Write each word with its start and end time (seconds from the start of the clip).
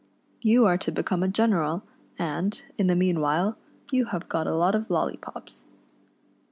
You 0.41 0.65
arc 0.65 0.81
to 0.81 0.91
become 0.91 1.21
a 1.21 1.27
general, 1.27 1.83
and, 2.17 2.59
in 2.75 2.87
the 2.87 2.95
mean 2.95 3.19
while, 3.21 3.55
you 3.91 4.05
have 4.05 4.27
got 4.27 4.47
a 4.47 4.55
lot 4.55 4.73
of 4.73 4.89
loll} 4.89 5.11
pops." 5.21 5.67